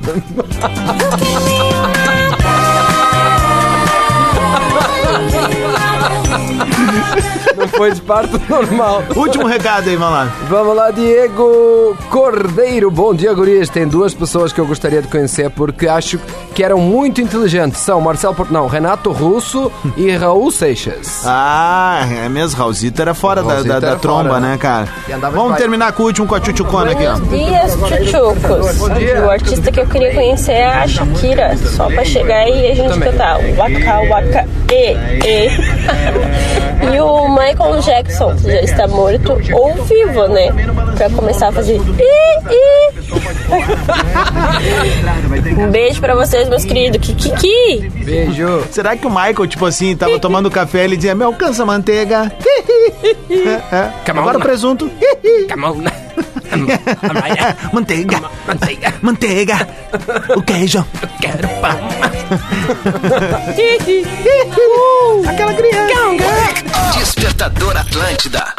[7.72, 9.04] foi de parto normal.
[9.16, 10.32] Último recado aí, vamos lá.
[10.50, 12.92] Vamos lá, Diego Cordeiro.
[12.92, 13.70] Bom dia, gurias.
[13.70, 16.20] Tem duas pessoas que eu gostaria de conhecer porque acho
[16.54, 17.80] que eram muito inteligentes.
[17.82, 18.52] São Marcelo Port...
[18.52, 21.24] Não, Renato Russo e Raul Seixas.
[21.26, 24.58] Ah, é mesmo, Raulzito era fora da, Raulzito da, da era tromba, fora, né, né?
[24.58, 24.88] cara?
[25.32, 27.14] Vamos terminar com o último com a Tchutchucona aqui, ó.
[27.16, 28.82] dias, tchutchucos.
[28.82, 31.58] O artista que eu queria conhecer é a Shakira.
[31.58, 36.62] Só pra chegar e a gente cantar waka waka e e.
[36.82, 40.52] e o Michael Jackson, já está morto ou vivo, né?
[40.98, 41.80] Pra começar a fazer.
[45.58, 47.00] Um beijo pra vocês, meus queridos.
[47.06, 47.90] Kikiki!
[48.04, 48.64] Beijo.
[48.72, 52.32] Será que o Michael, tipo assim, tava tomando café e ele dizia, me alcança manteiga?
[53.32, 53.92] É, é.
[54.12, 54.92] Agora o presunto.
[57.74, 58.22] Manteiga.
[58.48, 58.94] Manteiga.
[59.02, 59.68] Manteiga.
[60.36, 60.86] O queijo.
[61.20, 61.80] Quero pão.
[65.28, 66.98] Aquela criança.
[66.98, 68.54] Despertador Atlântida.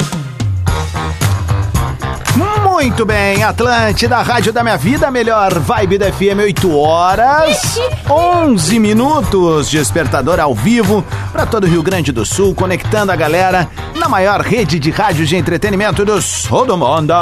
[2.73, 7.79] Muito bem, Atlântida, Rádio da Minha Vida, melhor vibe da FM, 8 horas,
[8.11, 13.69] 11 minutos, despertador ao vivo para todo o Rio Grande do Sul, conectando a galera
[13.95, 17.13] na maior rede de rádios de entretenimento do sul do mundo.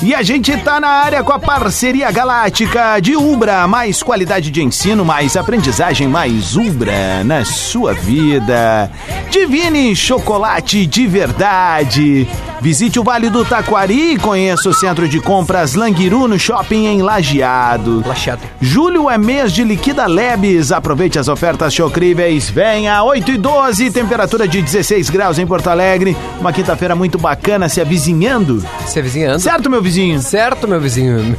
[0.00, 4.62] E a gente tá na área com a parceria galáctica de Ubra, mais qualidade de
[4.62, 8.90] ensino, mais aprendizagem, mais Ubra na sua vida.
[9.28, 12.28] Divine chocolate de verdade.
[12.60, 17.02] Visite o Vale do Taquari e conheça o centro de compras Languiru no shopping em
[17.02, 18.02] Lajeado.
[18.04, 18.42] Lajeado.
[18.60, 20.72] Julho é mês de liquida Lebes.
[20.72, 22.50] Aproveite as ofertas chocríveis.
[22.50, 26.16] Venha 8 e 12, temperatura de 16 graus em Porto Alegre.
[26.40, 28.64] Uma quinta-feira muito bacana se avizinhando.
[28.86, 29.38] Se avizinhando?
[29.38, 30.20] Certo, meu vizinho?
[30.20, 31.36] Certo, meu vizinho.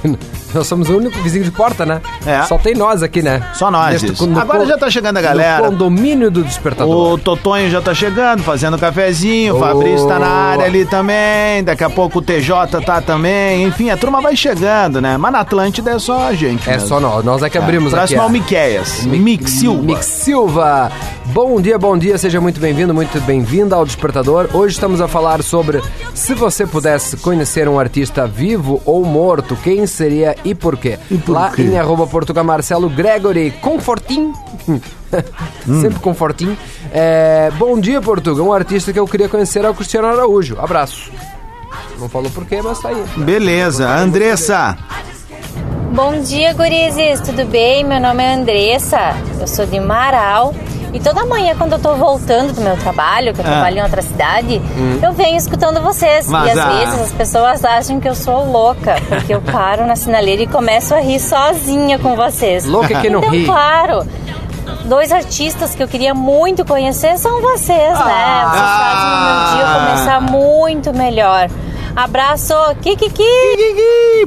[0.54, 2.02] Nós somos o único vizinho de porta, né?
[2.26, 2.42] É.
[2.44, 3.42] Só tem nós aqui, né?
[3.54, 4.02] Só nós.
[4.02, 5.64] Neste- Agora já tá chegando a galera.
[5.66, 7.14] No condomínio do despertador.
[7.14, 9.54] O Totonho já tá chegando, fazendo cafezinho.
[9.54, 9.60] O Ô.
[9.60, 11.64] Fabrício tá na área ali também.
[11.64, 13.64] Daqui a pouco o TJ tá também.
[13.66, 15.18] Enfim, a turma vai chegando, né?
[15.18, 16.68] Mas na Atlântida é só a gente.
[16.68, 16.88] É mesmo.
[16.88, 17.98] só nós, nós é que abrimos aqui.
[18.00, 19.06] Próximo a- ao Miqueias.
[19.06, 19.84] Mick Silva.
[19.84, 20.92] Mick Silva.
[21.28, 24.50] Bom dia, bom dia, seja muito bem-vindo, muito bem-vinda ao Despertador.
[24.52, 25.80] Hoje estamos a falar sobre
[26.16, 30.98] se você pudesse conhecer um artista vivo ou morto, quem seria e por quê?
[31.26, 31.64] por Lá quê?
[31.64, 34.34] em arroba Portugal Marcelo Gregory, confortinho.
[35.66, 36.58] Sempre confortinho.
[36.92, 38.46] É, bom dia, Portugal.
[38.46, 40.58] Um artista que eu queria conhecer é o Cristiano Araújo.
[40.60, 41.12] Abraço.
[42.00, 43.04] Não falou por quê, mas tá aí.
[43.18, 43.88] Beleza.
[43.90, 44.78] Andressa.
[45.94, 47.84] Bom dia, gurizes, tudo bem?
[47.84, 50.54] Meu nome é Andressa, eu sou de Marau.
[50.94, 53.50] E toda manhã, quando eu tô voltando do meu trabalho, que eu Ah.
[53.50, 55.00] trabalho em outra cidade, Hum.
[55.04, 56.28] eu venho escutando vocês.
[56.28, 59.86] Mas e às a- vezes as pessoas acham que eu sou louca, porque eu paro
[59.86, 62.66] na sinaleira e começo a rir sozinha com vocês.
[62.66, 63.46] Louca quem não então, ri.
[63.46, 64.06] claro.
[64.86, 68.46] Dois artistas que eu queria muito conhecer são vocês, né?
[68.50, 71.50] Vocês fazem o meu dia começar muito melhor.
[72.00, 73.24] Abraço, Kikiki!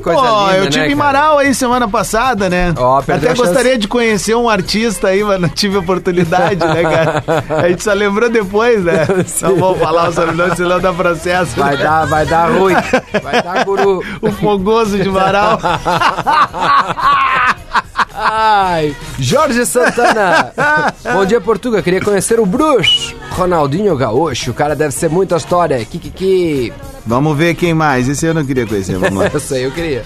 [0.05, 2.75] Pô, eu tive em Marau aí semana passada, né?
[3.07, 7.25] perdeu Até gostaria de conhecer um artista aí, mas não tive oportunidade, né, cara?
[7.63, 9.07] A gente só lembrou depois, né?
[9.41, 11.57] Não vou falar o sobrenome, senão dá processo.
[11.57, 11.83] Vai né?
[11.83, 12.75] dar, vai dar ruim.
[13.23, 14.05] Vai dar guru.
[14.21, 15.59] o fogoso de Marau.
[18.15, 20.53] Ai, Jorge Santana.
[21.11, 21.83] Bom dia, Portuga.
[21.83, 23.17] Queria conhecer o Bruxo.
[23.31, 24.51] Ronaldinho Gaúcho.
[24.51, 25.83] O cara deve ser muita história.
[25.85, 26.71] Kikiki.
[27.05, 28.09] Vamos ver quem mais.
[28.09, 29.31] Esse eu não queria conhecer, vamos lá.
[29.35, 30.05] Essa aí eu queria.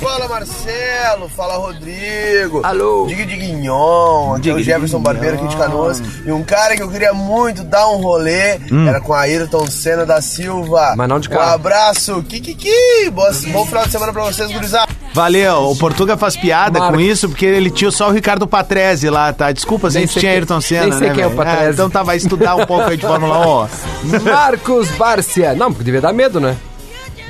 [0.00, 2.60] Fala Marcelo, fala Rodrigo.
[2.64, 3.06] Alô.
[3.06, 5.02] Diga Diguinhon, aqui é o Jefferson Diguinhon.
[5.02, 6.02] Barbeiro aqui de Canoas.
[6.24, 8.88] E um cara que eu queria muito dar um rolê Hum.
[8.88, 10.94] era com a Ayrton Senna da Silva.
[10.96, 11.52] Mas não de Um carro.
[11.54, 13.10] abraço, Kikiki.
[13.12, 14.90] Boa- Bom final de semana pra vocês, gurizada.
[15.16, 16.94] Valeu, o Portuga faz piada Marcos.
[16.94, 19.50] com isso porque ele tinha só o Ricardo Patrese lá, tá?
[19.50, 21.14] Desculpa, a gente tinha quem- Ayrton Senna, nem sei né?
[21.14, 21.42] quem é o velho?
[21.42, 21.72] Patrese.
[21.72, 23.66] então tá, vai estudar um pouco aí de Fórmula
[24.04, 24.20] 1.
[24.30, 25.54] Marcos Bárcia.
[25.54, 26.54] Não, porque devia dar medo, né?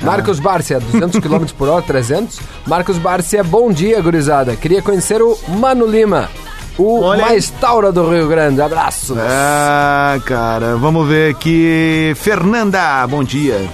[0.01, 2.39] Marcos Bárcia, 200 km por hora, 300.
[2.67, 4.53] Marcos Bárcia, bom dia, gurizada.
[4.57, 6.29] Queria conhecer o Mano Lima,
[6.77, 8.61] o Olha mais taura do Rio Grande.
[8.61, 9.15] Abraço.
[9.17, 12.11] Ah, cara, vamos ver aqui.
[12.17, 13.65] Fernanda, bom dia.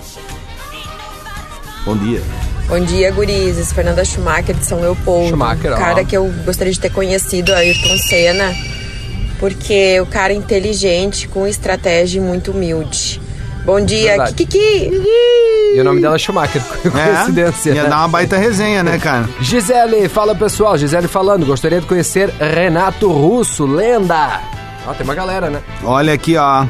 [1.83, 2.21] Bom dia.
[2.73, 3.71] Bom dia, gurizes.
[3.71, 5.29] Fernanda Schumacher de São Leopoldo.
[5.29, 8.51] Schumacher, cara que eu gostaria de ter conhecido, Ayrton Senna,
[9.39, 13.21] porque o cara é inteligente, com estratégia e muito humilde.
[13.63, 14.33] Bom dia, Verdade.
[14.33, 14.89] Kikiki!
[15.75, 17.73] E o nome dela é Schumacher, coincidência.
[17.73, 17.89] Ia né?
[17.89, 19.29] dar uma baita resenha, né, cara?
[19.39, 24.41] Gisele, fala pessoal, Gisele falando, gostaria de conhecer Renato Russo, lenda.
[24.87, 25.61] Ó, tem uma galera, né?
[25.83, 26.65] Olha aqui, ó.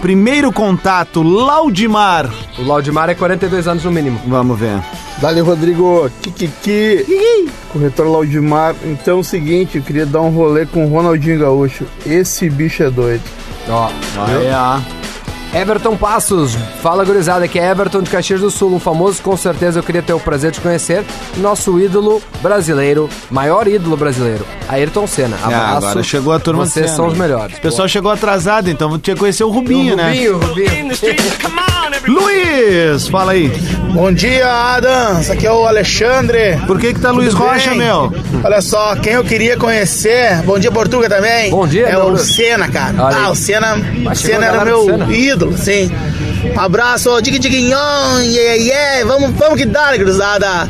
[0.00, 2.30] Primeiro contato, Laudimar.
[2.58, 4.20] O Laudimar é 42 anos no mínimo.
[4.26, 4.80] Vamos ver.
[5.18, 6.10] Dali, Rodrigo.
[6.22, 7.50] Kikiki.
[7.72, 8.74] Corretor Laudimar.
[8.84, 11.84] Então é o seguinte, eu queria dar um rolê com o Ronaldinho Gaúcho.
[12.04, 13.22] Esse bicho é doido.
[13.68, 14.95] Ó, Aí, ó.
[15.56, 19.78] Everton Passos, fala gurizada, que é Everton de Caxias do Sul, um famoso, com certeza
[19.78, 21.02] eu queria ter o prazer de conhecer,
[21.38, 25.38] nosso ídolo brasileiro, maior ídolo brasileiro, Ayrton Senna.
[25.42, 25.76] Ah, Abraço.
[25.86, 26.96] agora chegou a turma Vocês Senna.
[26.96, 27.56] são os melhores.
[27.56, 30.10] O pessoal chegou atrasado, então tinha que conhecer o Rubinho, né?
[30.10, 30.94] Rubinho, Rubinho.
[32.08, 33.48] Luiz, fala aí.
[33.92, 35.30] Bom dia, Adams.
[35.30, 36.58] Aqui é o Alexandre.
[36.66, 37.78] Por que que tá Luiz Tudo Rocha, bem?
[37.78, 38.12] meu?
[38.42, 41.50] Olha só, quem eu queria conhecer, bom dia Portuga também.
[41.50, 42.18] Bom dia, É meu o.
[42.18, 42.94] Senna, cara.
[42.98, 43.24] Olha aí.
[43.24, 43.76] Ah, o Senna,
[44.14, 45.12] Senna era meu Senna.
[45.12, 45.90] ídolo, sim.
[46.56, 49.04] Abraço, dig diguinhon, yeah, yeah.
[49.06, 50.68] Vamos, vamos que dá, cruzada.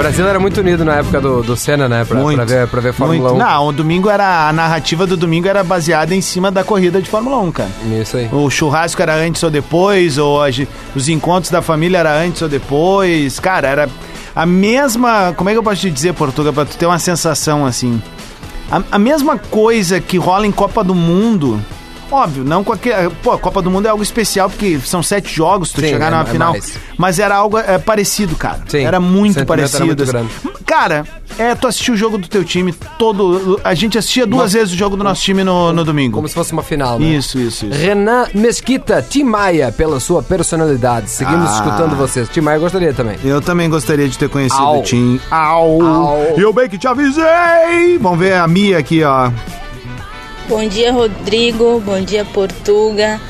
[0.00, 2.06] O Brasil era muito unido na época do, do Senna, né?
[2.06, 3.34] Pra, pra ver, pra ver Fórmula Muito.
[3.34, 3.38] 1.
[3.38, 4.48] Não, o domingo era.
[4.48, 7.70] A narrativa do domingo era baseada em cima da corrida de Fórmula 1, cara.
[8.00, 8.26] Isso aí.
[8.32, 10.48] O churrasco era antes ou depois, ou a
[10.96, 13.38] os encontros da família era antes ou depois.
[13.38, 13.88] Cara, era
[14.34, 15.34] a mesma.
[15.36, 18.02] Como é que eu posso te dizer, Portugal, pra tu ter uma sensação assim?
[18.72, 21.62] A, a mesma coisa que rola em Copa do Mundo.
[22.10, 23.08] Óbvio, não com aquele.
[23.22, 26.08] Pô, a Copa do Mundo é algo especial, porque são sete jogos, tu Sim, chegar
[26.08, 26.50] é- numa é final.
[26.52, 26.76] mais.
[26.98, 28.60] Mas era algo é, parecido, cara.
[28.68, 29.76] Sim, era muito parecido.
[29.76, 30.12] era muito assim.
[30.12, 30.30] grande.
[30.66, 31.04] Cara,
[31.38, 33.60] é tu assistir o jogo do teu time todo.
[33.64, 36.16] A gente assistia duas Uma- vezes o jogo do nosso time no, no domingo.
[36.16, 37.06] Como se fosse uma final, né?
[37.06, 37.78] Isso, isso, isso.
[37.78, 41.10] Renan Mesquita, Tim Maia, pela sua personalidade.
[41.10, 41.54] Seguimos Ah.
[41.54, 42.28] escutando vocês.
[42.28, 43.16] Tim Maia gostaria também.
[43.24, 45.20] Eu também gostaria de ter conhecido o Tim.
[45.30, 45.80] Au.
[45.82, 46.18] Au.
[46.36, 47.98] Eu bem que te avisei!
[48.00, 49.30] Vamos ver a Mia aqui, ó.
[50.50, 51.78] Bom dia, Rodrigo.
[51.78, 53.20] Bom dia, Portuga.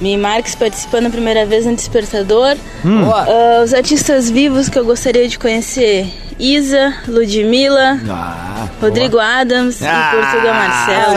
[0.00, 2.56] Mi Marques participando a primeira vez no Despertador.
[2.84, 3.10] Hum.
[3.10, 6.06] Ah, os artistas vivos que eu gostaria de conhecer:
[6.38, 11.14] Isa, Ludmilla, Ah, Rodrigo Adams Ah, e Portugal Marcelo.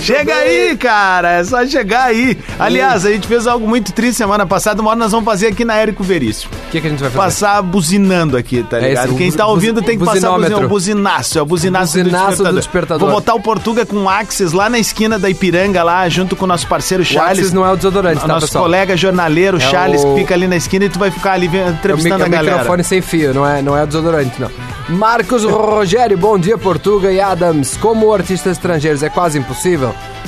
[0.00, 1.32] Chega aí, cara.
[1.32, 2.36] É só chegar aí.
[2.58, 4.80] Aliás, a gente fez algo muito triste semana passada.
[4.80, 6.50] Uma hora nós vamos fazer aqui na Érico Veríssimo.
[6.68, 7.24] O que, que a gente vai fazer?
[7.24, 9.04] Passar buzinando aqui, tá É ligado?
[9.06, 10.48] esse, o Quem bu- tá ouvindo tem que passar buzinômetro.
[10.50, 10.66] buzinando.
[10.66, 13.06] O buzinaço, é o buzinaço, Buzinaço do despertador.
[13.08, 16.44] Vou botar o Portuga com o Axis lá na esquina da Ipiranga, lá, junto com
[16.44, 17.38] o nosso parceiro O Charles.
[17.38, 18.64] Axis não é o desodorante, tá, Nosso pessoal?
[18.64, 21.48] colega jornaleiro, É Charles, o- que fica ali na esquina e tu vai ficar ali
[21.48, 22.52] vendo- É o, mic- entrevistando é a o galera.
[22.58, 24.50] microfone sem fio, não é, não é o desodorante, não.
[24.88, 27.76] Marcos Rogério, bom dia, Portuga e Adams.
[27.76, 29.61] Como artistas estrangeiros é quase impossível,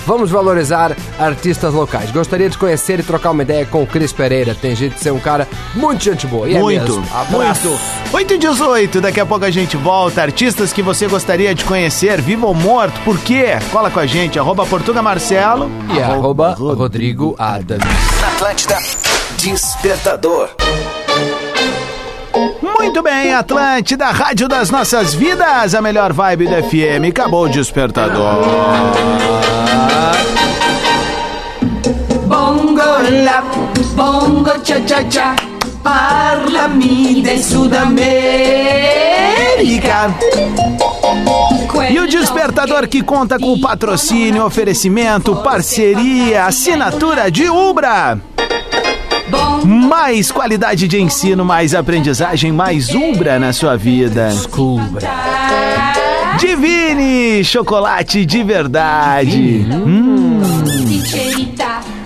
[0.07, 2.11] vamos valorizar artistas locais.
[2.11, 4.55] Gostaria de conhecer e trocar uma ideia com o Cris Pereira.
[4.55, 6.49] Tem jeito de ser um cara muito gente boa.
[6.49, 7.07] E é Muito, mesmo.
[7.15, 7.69] Abraço.
[7.69, 7.81] muito.
[8.13, 10.23] 8 e 18, daqui a pouco a gente volta.
[10.23, 13.59] Artistas que você gostaria de conhecer, vivo ou morto, por quê?
[13.73, 15.71] Cola com a gente, arroba Portuga Marcelo.
[15.95, 17.85] E arroba Rodrigo Adams.
[18.35, 18.79] Atlântida,
[19.39, 20.51] Despertador.
[22.79, 27.09] Muito bem, Atlântida, Rádio das Nossas Vidas, a melhor vibe do FM.
[27.11, 28.45] Acabou o despertador.
[32.27, 32.83] Bongo
[33.25, 33.43] la,
[33.95, 35.37] bongo cha cha cha,
[35.83, 38.05] parlami de Sudamérica.
[41.91, 48.19] E o despertador que conta com patrocínio, oferecimento, parceria, assinatura de Ubra.
[49.65, 54.29] Mais qualidade de ensino, mais aprendizagem, mais Ubra na sua vida.
[54.29, 55.09] Descubra.
[56.39, 59.67] Divine, chocolate de verdade.
[59.73, 60.41] Hum.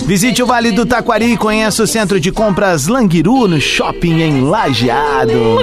[0.06, 4.40] Visite o Vale do Taquari e conheça o centro de compras Languiru no shopping em
[4.42, 5.58] Lajeado.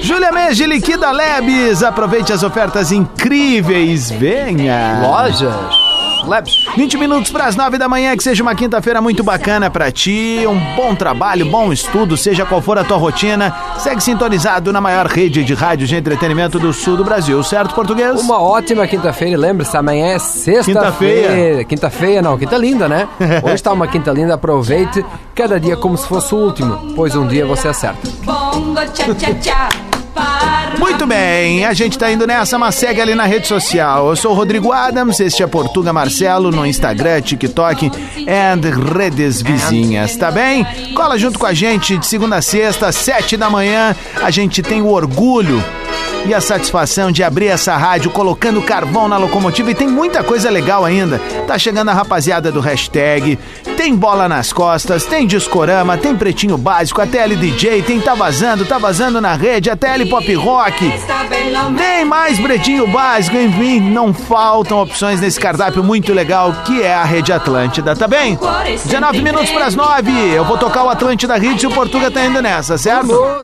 [0.00, 1.82] Júlia Mege liquida Lebes.
[1.82, 4.10] Aproveite as ofertas incríveis.
[4.10, 5.00] Venha.
[5.02, 5.81] Lojas.
[6.26, 6.64] Labs.
[6.76, 10.40] 20 minutos para as 9 da manhã, que seja uma quinta-feira muito bacana para ti.
[10.46, 13.54] Um bom trabalho, bom estudo, seja qual for a tua rotina.
[13.78, 18.20] Segue sintonizado na maior rede de rádios de entretenimento do sul do Brasil, certo, português?
[18.20, 21.64] Uma ótima quinta-feira e lembre-se, amanhã é sexta-feira.
[21.64, 23.08] Quinta-feia não, quinta linda, né?
[23.42, 25.04] Hoje tá uma quinta linda, aproveite
[25.34, 28.08] cada dia como se fosse o último, pois um dia você acerta.
[28.24, 29.68] Bongo cha cha cha,
[30.78, 34.08] Muito bem, a gente tá indo nessa, mas segue ali na rede social.
[34.08, 40.16] Eu sou o Rodrigo Adams, este é Portuga Marcelo no Instagram, TikTok e redes vizinhas,
[40.16, 40.64] tá bem?
[40.94, 43.94] Cola junto com a gente de segunda a sexta, sete da manhã.
[44.22, 45.62] A gente tem o orgulho
[46.26, 50.50] e a satisfação de abrir essa rádio colocando carvão na locomotiva e tem muita coisa
[50.50, 51.18] legal ainda.
[51.46, 53.38] Tá chegando a rapaziada do hashtag,
[53.76, 58.64] tem bola nas costas, tem discorama, tem pretinho básico, a TL DJ, tem tá vazando,
[58.64, 60.92] tá vazando na rede, a TL Pop Rock.
[61.76, 67.04] Tem mais pretinho básico, enfim, não faltam opções nesse cardápio muito legal que é a
[67.04, 68.38] Rede Atlântida, tá bem?
[68.84, 72.24] 19 minutos para as 9, eu vou tocar o Atlântida Hits e o Portuga tá
[72.24, 73.40] indo nessa, certo?